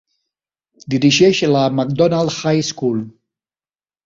Dirigeix 0.93 1.41
la 1.57 1.61
Macdonald 1.81 2.35
High 2.39 2.65
School. 2.71 3.05